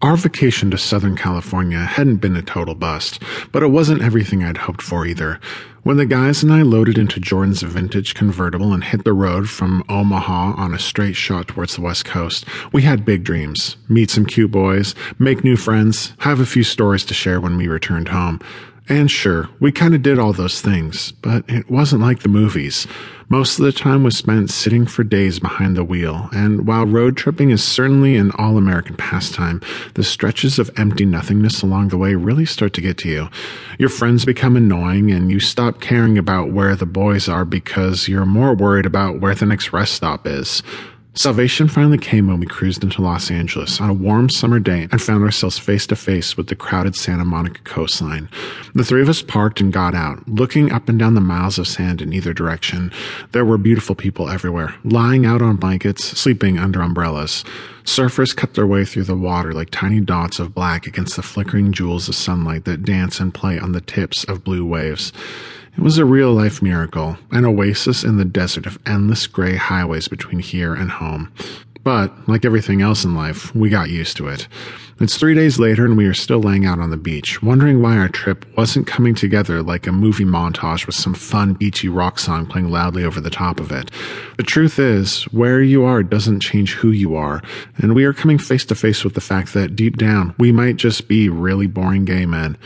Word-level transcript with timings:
Our 0.00 0.16
vacation 0.16 0.70
to 0.70 0.78
Southern 0.78 1.16
California 1.16 1.80
hadn't 1.80 2.18
been 2.18 2.36
a 2.36 2.42
total 2.42 2.76
bust, 2.76 3.20
but 3.50 3.64
it 3.64 3.72
wasn't 3.72 4.00
everything 4.00 4.44
I'd 4.44 4.58
hoped 4.58 4.80
for 4.80 5.04
either. 5.04 5.40
When 5.82 5.96
the 5.96 6.06
guys 6.06 6.40
and 6.40 6.52
I 6.52 6.62
loaded 6.62 6.96
into 6.96 7.18
Jordan's 7.18 7.62
vintage 7.62 8.14
convertible 8.14 8.72
and 8.72 8.84
hit 8.84 9.02
the 9.02 9.12
road 9.12 9.48
from 9.48 9.82
Omaha 9.88 10.54
on 10.56 10.72
a 10.72 10.78
straight 10.78 11.16
shot 11.16 11.48
towards 11.48 11.74
the 11.74 11.82
west 11.82 12.04
coast, 12.04 12.44
we 12.72 12.82
had 12.82 13.04
big 13.04 13.24
dreams. 13.24 13.76
Meet 13.88 14.10
some 14.10 14.24
cute 14.24 14.52
boys, 14.52 14.94
make 15.18 15.42
new 15.42 15.56
friends, 15.56 16.12
have 16.18 16.38
a 16.38 16.46
few 16.46 16.62
stories 16.62 17.04
to 17.06 17.14
share 17.14 17.40
when 17.40 17.56
we 17.56 17.66
returned 17.66 18.08
home. 18.08 18.38
And 18.90 19.10
sure, 19.10 19.50
we 19.60 19.70
kind 19.70 19.94
of 19.94 20.02
did 20.02 20.18
all 20.18 20.32
those 20.32 20.62
things, 20.62 21.12
but 21.12 21.44
it 21.46 21.70
wasn't 21.70 22.00
like 22.00 22.20
the 22.20 22.28
movies. 22.28 22.86
Most 23.28 23.58
of 23.58 23.66
the 23.66 23.72
time 23.72 24.02
was 24.02 24.16
spent 24.16 24.48
sitting 24.48 24.86
for 24.86 25.04
days 25.04 25.38
behind 25.38 25.76
the 25.76 25.84
wheel, 25.84 26.30
and 26.32 26.66
while 26.66 26.86
road 26.86 27.14
tripping 27.14 27.50
is 27.50 27.62
certainly 27.62 28.16
an 28.16 28.30
all 28.38 28.56
American 28.56 28.96
pastime, 28.96 29.60
the 29.92 30.02
stretches 30.02 30.58
of 30.58 30.70
empty 30.78 31.04
nothingness 31.04 31.60
along 31.60 31.88
the 31.88 31.98
way 31.98 32.14
really 32.14 32.46
start 32.46 32.72
to 32.72 32.80
get 32.80 32.96
to 32.98 33.10
you. 33.10 33.28
Your 33.78 33.90
friends 33.90 34.24
become 34.24 34.56
annoying, 34.56 35.10
and 35.10 35.30
you 35.30 35.38
stop 35.38 35.82
caring 35.82 36.16
about 36.16 36.52
where 36.52 36.74
the 36.74 36.86
boys 36.86 37.28
are 37.28 37.44
because 37.44 38.08
you're 38.08 38.24
more 38.24 38.54
worried 38.54 38.86
about 38.86 39.20
where 39.20 39.34
the 39.34 39.44
next 39.44 39.70
rest 39.74 39.92
stop 39.92 40.26
is. 40.26 40.62
Salvation 41.18 41.66
finally 41.66 41.98
came 41.98 42.28
when 42.28 42.38
we 42.38 42.46
cruised 42.46 42.84
into 42.84 43.02
Los 43.02 43.28
Angeles 43.28 43.80
on 43.80 43.90
a 43.90 43.92
warm 43.92 44.30
summer 44.30 44.60
day 44.60 44.86
and 44.92 45.02
found 45.02 45.24
ourselves 45.24 45.58
face 45.58 45.84
to 45.88 45.96
face 45.96 46.36
with 46.36 46.46
the 46.46 46.54
crowded 46.54 46.94
Santa 46.94 47.24
Monica 47.24 47.60
coastline. 47.64 48.28
The 48.76 48.84
three 48.84 49.02
of 49.02 49.08
us 49.08 49.20
parked 49.20 49.60
and 49.60 49.72
got 49.72 49.96
out, 49.96 50.28
looking 50.28 50.70
up 50.70 50.88
and 50.88 50.96
down 50.96 51.14
the 51.14 51.20
miles 51.20 51.58
of 51.58 51.66
sand 51.66 52.00
in 52.00 52.12
either 52.12 52.32
direction. 52.32 52.92
There 53.32 53.44
were 53.44 53.58
beautiful 53.58 53.96
people 53.96 54.28
everywhere, 54.30 54.76
lying 54.84 55.26
out 55.26 55.42
on 55.42 55.56
blankets, 55.56 56.04
sleeping 56.04 56.56
under 56.56 56.80
umbrellas. 56.80 57.42
Surfers 57.82 58.36
cut 58.36 58.54
their 58.54 58.68
way 58.68 58.84
through 58.84 59.04
the 59.04 59.16
water 59.16 59.52
like 59.52 59.70
tiny 59.70 59.98
dots 59.98 60.38
of 60.38 60.54
black 60.54 60.86
against 60.86 61.16
the 61.16 61.22
flickering 61.22 61.72
jewels 61.72 62.08
of 62.08 62.14
sunlight 62.14 62.64
that 62.64 62.84
dance 62.84 63.18
and 63.18 63.34
play 63.34 63.58
on 63.58 63.72
the 63.72 63.80
tips 63.80 64.22
of 64.22 64.44
blue 64.44 64.64
waves. 64.64 65.12
It 65.76 65.80
was 65.80 65.98
a 65.98 66.04
real 66.04 66.32
life 66.32 66.60
miracle, 66.62 67.16
an 67.30 67.44
oasis 67.44 68.04
in 68.04 68.16
the 68.16 68.24
desert 68.24 68.66
of 68.66 68.78
endless 68.86 69.26
gray 69.26 69.56
highways 69.56 70.08
between 70.08 70.40
here 70.40 70.74
and 70.74 70.90
home. 70.90 71.32
But, 71.84 72.28
like 72.28 72.44
everything 72.44 72.82
else 72.82 73.04
in 73.04 73.14
life, 73.14 73.54
we 73.54 73.70
got 73.70 73.88
used 73.88 74.16
to 74.18 74.28
it. 74.28 74.48
It's 75.00 75.16
three 75.16 75.34
days 75.34 75.60
later 75.60 75.84
and 75.84 75.96
we 75.96 76.06
are 76.06 76.14
still 76.14 76.40
laying 76.40 76.66
out 76.66 76.80
on 76.80 76.90
the 76.90 76.96
beach, 76.96 77.40
wondering 77.40 77.80
why 77.80 77.96
our 77.96 78.08
trip 78.08 78.44
wasn't 78.56 78.88
coming 78.88 79.14
together 79.14 79.62
like 79.62 79.86
a 79.86 79.92
movie 79.92 80.24
montage 80.24 80.86
with 80.86 80.96
some 80.96 81.14
fun 81.14 81.54
beachy 81.54 81.88
rock 81.88 82.18
song 82.18 82.46
playing 82.46 82.68
loudly 82.68 83.04
over 83.04 83.20
the 83.20 83.30
top 83.30 83.60
of 83.60 83.70
it. 83.70 83.92
The 84.36 84.42
truth 84.42 84.80
is, 84.80 85.22
where 85.32 85.62
you 85.62 85.84
are 85.84 86.02
doesn't 86.02 86.40
change 86.40 86.74
who 86.74 86.90
you 86.90 87.14
are, 87.14 87.40
and 87.76 87.94
we 87.94 88.04
are 88.04 88.12
coming 88.12 88.38
face 88.38 88.64
to 88.66 88.74
face 88.74 89.04
with 89.04 89.14
the 89.14 89.20
fact 89.20 89.54
that 89.54 89.76
deep 89.76 89.96
down, 89.96 90.34
we 90.36 90.50
might 90.50 90.76
just 90.76 91.06
be 91.06 91.28
really 91.28 91.68
boring 91.68 92.04
gay 92.04 92.26
men. 92.26 92.58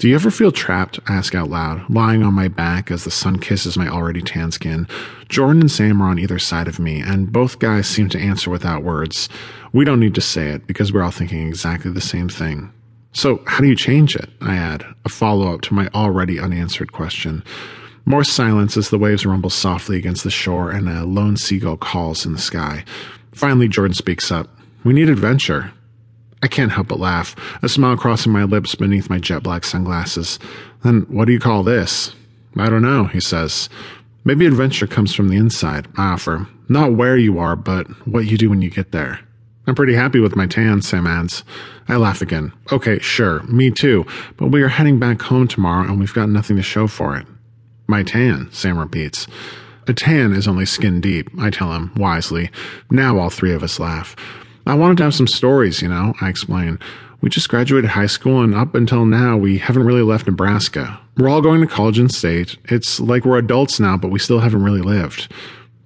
Do 0.00 0.08
you 0.08 0.14
ever 0.14 0.30
feel 0.30 0.50
trapped? 0.50 0.98
I 1.06 1.16
ask 1.16 1.34
out 1.34 1.50
loud, 1.50 1.90
lying 1.90 2.22
on 2.22 2.32
my 2.32 2.48
back 2.48 2.90
as 2.90 3.04
the 3.04 3.10
sun 3.10 3.38
kisses 3.38 3.76
my 3.76 3.86
already 3.86 4.22
tan 4.22 4.50
skin. 4.50 4.88
Jordan 5.28 5.60
and 5.60 5.70
Sam 5.70 6.00
are 6.00 6.08
on 6.08 6.18
either 6.18 6.38
side 6.38 6.68
of 6.68 6.78
me, 6.78 7.02
and 7.02 7.30
both 7.30 7.58
guys 7.58 7.86
seem 7.86 8.08
to 8.08 8.18
answer 8.18 8.48
without 8.48 8.82
words. 8.82 9.28
We 9.74 9.84
don't 9.84 10.00
need 10.00 10.14
to 10.14 10.22
say 10.22 10.48
it 10.48 10.66
because 10.66 10.90
we're 10.90 11.02
all 11.02 11.10
thinking 11.10 11.46
exactly 11.46 11.90
the 11.90 12.00
same 12.00 12.30
thing. 12.30 12.72
So, 13.12 13.42
how 13.46 13.60
do 13.60 13.68
you 13.68 13.76
change 13.76 14.16
it? 14.16 14.30
I 14.40 14.56
add, 14.56 14.86
a 15.04 15.10
follow 15.10 15.52
up 15.52 15.60
to 15.62 15.74
my 15.74 15.86
already 15.88 16.40
unanswered 16.40 16.92
question. 16.92 17.44
More 18.06 18.24
silence 18.24 18.78
as 18.78 18.88
the 18.88 18.98
waves 18.98 19.26
rumble 19.26 19.50
softly 19.50 19.98
against 19.98 20.24
the 20.24 20.30
shore 20.30 20.70
and 20.70 20.88
a 20.88 21.04
lone 21.04 21.36
seagull 21.36 21.76
calls 21.76 22.24
in 22.24 22.32
the 22.32 22.38
sky. 22.38 22.86
Finally, 23.32 23.68
Jordan 23.68 23.92
speaks 23.92 24.32
up. 24.32 24.48
We 24.82 24.94
need 24.94 25.10
adventure. 25.10 25.74
I 26.42 26.48
can't 26.48 26.72
help 26.72 26.88
but 26.88 27.00
laugh, 27.00 27.36
a 27.62 27.68
smile 27.68 27.96
crossing 27.96 28.32
my 28.32 28.44
lips 28.44 28.74
beneath 28.74 29.10
my 29.10 29.18
jet 29.18 29.42
black 29.42 29.64
sunglasses. 29.64 30.38
Then 30.82 31.02
what 31.08 31.26
do 31.26 31.32
you 31.32 31.40
call 31.40 31.62
this? 31.62 32.14
I 32.56 32.70
don't 32.70 32.82
know, 32.82 33.04
he 33.04 33.20
says. 33.20 33.68
Maybe 34.24 34.46
adventure 34.46 34.86
comes 34.86 35.14
from 35.14 35.28
the 35.28 35.36
inside, 35.36 35.88
ah, 35.96 36.10
I 36.10 36.12
offer. 36.14 36.46
Not 36.68 36.94
where 36.94 37.16
you 37.16 37.38
are, 37.38 37.56
but 37.56 37.86
what 38.06 38.26
you 38.26 38.38
do 38.38 38.50
when 38.50 38.62
you 38.62 38.70
get 38.70 38.92
there. 38.92 39.20
I'm 39.66 39.74
pretty 39.74 39.94
happy 39.94 40.20
with 40.20 40.36
my 40.36 40.46
tan, 40.46 40.82
Sam 40.82 41.06
adds. 41.06 41.44
I 41.88 41.96
laugh 41.96 42.22
again. 42.22 42.52
Okay, 42.72 42.98
sure, 42.98 43.42
me 43.44 43.70
too, 43.70 44.06
but 44.36 44.48
we 44.48 44.62
are 44.62 44.68
heading 44.68 44.98
back 44.98 45.20
home 45.22 45.46
tomorrow 45.46 45.84
and 45.86 45.98
we've 45.98 46.14
got 46.14 46.28
nothing 46.28 46.56
to 46.56 46.62
show 46.62 46.86
for 46.86 47.16
it. 47.16 47.26
My 47.86 48.02
tan, 48.02 48.48
Sam 48.52 48.78
repeats. 48.78 49.26
A 49.86 49.92
tan 49.92 50.32
is 50.32 50.46
only 50.46 50.66
skin 50.66 51.00
deep, 51.00 51.28
I 51.38 51.50
tell 51.50 51.72
him, 51.72 51.92
wisely. 51.96 52.50
Now 52.90 53.18
all 53.18 53.30
three 53.30 53.52
of 53.52 53.62
us 53.62 53.80
laugh. 53.80 54.14
I 54.70 54.74
wanted 54.74 54.98
to 54.98 55.02
have 55.02 55.16
some 55.16 55.26
stories, 55.26 55.82
you 55.82 55.88
know, 55.88 56.14
I 56.20 56.28
explain. 56.28 56.78
We 57.22 57.28
just 57.28 57.48
graduated 57.48 57.90
high 57.90 58.06
school, 58.06 58.40
and 58.40 58.54
up 58.54 58.76
until 58.76 59.04
now, 59.04 59.36
we 59.36 59.58
haven't 59.58 59.82
really 59.82 60.02
left 60.02 60.28
Nebraska. 60.28 60.96
We're 61.16 61.28
all 61.28 61.40
going 61.40 61.60
to 61.60 61.66
college 61.66 61.98
in 61.98 62.08
state. 62.08 62.56
It's 62.66 63.00
like 63.00 63.24
we're 63.24 63.38
adults 63.38 63.80
now, 63.80 63.96
but 63.96 64.12
we 64.12 64.20
still 64.20 64.38
haven't 64.38 64.62
really 64.62 64.80
lived. 64.80 65.28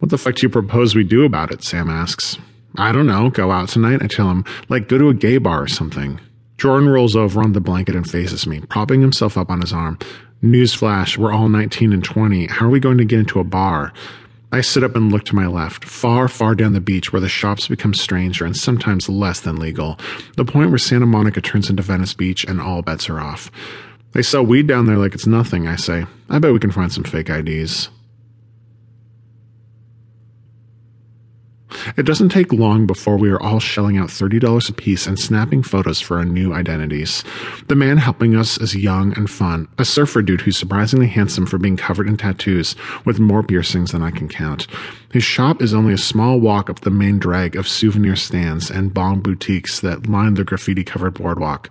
What 0.00 0.10
the 0.10 0.18
fuck 0.18 0.34
do 0.34 0.42
you 0.42 0.50
propose 0.50 0.94
we 0.94 1.02
do 1.02 1.24
about 1.24 1.50
it? 1.50 1.64
Sam 1.64 1.88
asks. 1.88 2.36
I 2.76 2.92
don't 2.92 3.06
know. 3.06 3.30
Go 3.30 3.50
out 3.50 3.70
tonight? 3.70 4.02
I 4.02 4.06
tell 4.06 4.28
him. 4.28 4.44
Like, 4.68 4.86
go 4.86 4.98
to 4.98 5.08
a 5.08 5.14
gay 5.14 5.38
bar 5.38 5.62
or 5.62 5.68
something. 5.68 6.20
Jordan 6.58 6.90
rolls 6.90 7.16
over 7.16 7.40
on 7.40 7.54
the 7.54 7.62
blanket 7.62 7.96
and 7.96 8.08
faces 8.08 8.46
me, 8.46 8.60
propping 8.60 9.00
himself 9.00 9.38
up 9.38 9.48
on 9.48 9.62
his 9.62 9.72
arm. 9.72 9.98
Newsflash, 10.42 11.16
we're 11.16 11.32
all 11.32 11.48
19 11.48 11.94
and 11.94 12.04
20. 12.04 12.48
How 12.48 12.66
are 12.66 12.70
we 12.70 12.80
going 12.80 12.98
to 12.98 13.06
get 13.06 13.20
into 13.20 13.40
a 13.40 13.44
bar? 13.44 13.94
I 14.54 14.60
sit 14.60 14.84
up 14.84 14.94
and 14.94 15.10
look 15.10 15.24
to 15.24 15.34
my 15.34 15.48
left, 15.48 15.84
far, 15.84 16.28
far 16.28 16.54
down 16.54 16.74
the 16.74 16.80
beach 16.80 17.12
where 17.12 17.18
the 17.18 17.28
shops 17.28 17.66
become 17.66 17.92
stranger 17.92 18.44
and 18.44 18.56
sometimes 18.56 19.08
less 19.08 19.40
than 19.40 19.56
legal, 19.56 19.98
the 20.36 20.44
point 20.44 20.70
where 20.70 20.78
Santa 20.78 21.06
Monica 21.06 21.40
turns 21.40 21.70
into 21.70 21.82
Venice 21.82 22.14
Beach 22.14 22.44
and 22.44 22.60
all 22.60 22.80
bets 22.80 23.10
are 23.10 23.18
off. 23.18 23.50
They 24.12 24.22
sell 24.22 24.46
weed 24.46 24.68
down 24.68 24.86
there 24.86 24.96
like 24.96 25.12
it's 25.12 25.26
nothing, 25.26 25.66
I 25.66 25.74
say. 25.74 26.06
I 26.30 26.38
bet 26.38 26.52
we 26.52 26.60
can 26.60 26.70
find 26.70 26.92
some 26.92 27.02
fake 27.02 27.30
IDs. 27.30 27.88
It 31.96 32.04
doesn't 32.04 32.30
take 32.30 32.52
long 32.52 32.86
before 32.86 33.16
we 33.16 33.30
are 33.30 33.40
all 33.40 33.60
shelling 33.60 33.98
out 33.98 34.08
$30 34.08 34.68
apiece 34.68 35.06
and 35.06 35.18
snapping 35.18 35.62
photos 35.62 36.00
for 36.00 36.18
our 36.18 36.24
new 36.24 36.52
identities. 36.52 37.24
The 37.68 37.74
man 37.74 37.98
helping 37.98 38.36
us 38.36 38.58
is 38.58 38.74
young 38.74 39.16
and 39.16 39.30
fun, 39.30 39.68
a 39.78 39.84
surfer 39.84 40.22
dude 40.22 40.42
who's 40.42 40.56
surprisingly 40.56 41.06
handsome 41.06 41.46
for 41.46 41.58
being 41.58 41.76
covered 41.76 42.08
in 42.08 42.16
tattoos, 42.16 42.76
with 43.04 43.20
more 43.20 43.42
piercings 43.42 43.92
than 43.92 44.02
I 44.02 44.10
can 44.10 44.28
count. 44.28 44.66
His 45.12 45.24
shop 45.24 45.62
is 45.62 45.72
only 45.72 45.92
a 45.92 45.98
small 45.98 46.40
walk 46.40 46.68
up 46.68 46.80
the 46.80 46.90
main 46.90 47.18
drag 47.18 47.54
of 47.54 47.68
souvenir 47.68 48.16
stands 48.16 48.70
and 48.70 48.92
bong 48.92 49.20
boutiques 49.20 49.80
that 49.80 50.08
line 50.08 50.34
the 50.34 50.44
graffiti 50.44 50.82
covered 50.82 51.14
boardwalk. 51.14 51.70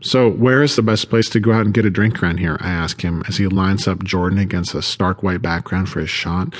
So, 0.00 0.30
where 0.30 0.62
is 0.62 0.76
the 0.76 0.82
best 0.82 1.08
place 1.08 1.28
to 1.30 1.40
go 1.40 1.52
out 1.52 1.64
and 1.64 1.74
get 1.74 1.86
a 1.86 1.90
drink 1.90 2.22
around 2.22 2.38
here? 2.38 2.58
I 2.60 2.70
ask 2.70 3.00
him 3.00 3.24
as 3.26 3.38
he 3.38 3.48
lines 3.48 3.88
up 3.88 4.04
Jordan 4.04 4.38
against 4.38 4.74
a 4.74 4.82
stark 4.82 5.22
white 5.22 5.42
background 5.42 5.88
for 5.88 6.00
his 6.00 6.10
shot. 6.10 6.54